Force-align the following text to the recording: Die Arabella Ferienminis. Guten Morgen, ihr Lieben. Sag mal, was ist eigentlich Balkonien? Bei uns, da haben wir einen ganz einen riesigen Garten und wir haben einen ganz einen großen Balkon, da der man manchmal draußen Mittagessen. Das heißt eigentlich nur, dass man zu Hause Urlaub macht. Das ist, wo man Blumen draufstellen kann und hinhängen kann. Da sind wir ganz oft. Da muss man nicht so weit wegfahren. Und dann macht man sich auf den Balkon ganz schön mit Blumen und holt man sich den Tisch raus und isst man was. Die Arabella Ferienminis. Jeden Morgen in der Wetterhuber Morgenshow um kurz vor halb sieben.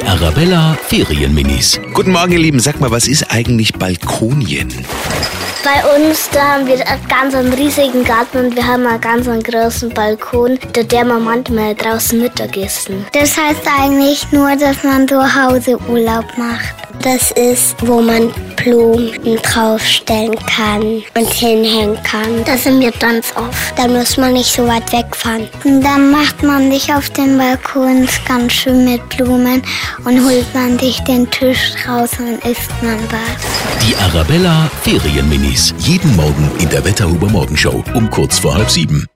Die 0.00 0.06
Arabella 0.06 0.78
Ferienminis. 0.86 1.78
Guten 1.92 2.12
Morgen, 2.12 2.32
ihr 2.32 2.38
Lieben. 2.38 2.58
Sag 2.58 2.80
mal, 2.80 2.90
was 2.90 3.06
ist 3.06 3.30
eigentlich 3.30 3.74
Balkonien? 3.74 4.72
Bei 5.62 5.94
uns, 5.94 6.30
da 6.32 6.54
haben 6.54 6.66
wir 6.66 6.88
einen 6.88 7.06
ganz 7.06 7.34
einen 7.34 7.52
riesigen 7.52 8.02
Garten 8.02 8.46
und 8.46 8.56
wir 8.56 8.66
haben 8.66 8.86
einen 8.86 8.98
ganz 9.02 9.28
einen 9.28 9.42
großen 9.42 9.90
Balkon, 9.90 10.58
da 10.72 10.82
der 10.84 11.04
man 11.04 11.22
manchmal 11.22 11.74
draußen 11.74 12.18
Mittagessen. 12.18 13.04
Das 13.12 13.36
heißt 13.36 13.60
eigentlich 13.78 14.26
nur, 14.32 14.56
dass 14.56 14.82
man 14.84 15.06
zu 15.06 15.20
Hause 15.20 15.78
Urlaub 15.86 16.24
macht. 16.38 16.79
Das 17.02 17.30
ist, 17.30 17.76
wo 17.80 18.02
man 18.02 18.30
Blumen 18.56 19.38
draufstellen 19.42 20.36
kann 20.54 21.02
und 21.16 21.32
hinhängen 21.32 21.98
kann. 22.02 22.44
Da 22.44 22.58
sind 22.58 22.80
wir 22.80 22.92
ganz 22.92 23.32
oft. 23.36 23.78
Da 23.78 23.88
muss 23.88 24.18
man 24.18 24.34
nicht 24.34 24.52
so 24.52 24.66
weit 24.66 24.92
wegfahren. 24.92 25.48
Und 25.64 25.80
dann 25.82 26.10
macht 26.10 26.42
man 26.42 26.70
sich 26.70 26.92
auf 26.92 27.08
den 27.10 27.38
Balkon 27.38 28.06
ganz 28.28 28.52
schön 28.52 28.84
mit 28.84 29.08
Blumen 29.08 29.62
und 30.04 30.24
holt 30.24 30.54
man 30.54 30.78
sich 30.78 31.00
den 31.00 31.30
Tisch 31.30 31.72
raus 31.88 32.10
und 32.18 32.44
isst 32.44 32.70
man 32.82 32.98
was. 33.10 33.86
Die 33.86 33.96
Arabella 33.96 34.70
Ferienminis. 34.82 35.74
Jeden 35.78 36.14
Morgen 36.16 36.50
in 36.58 36.68
der 36.68 36.84
Wetterhuber 36.84 37.28
Morgenshow 37.28 37.82
um 37.94 38.10
kurz 38.10 38.38
vor 38.38 38.54
halb 38.54 38.70
sieben. 38.70 39.10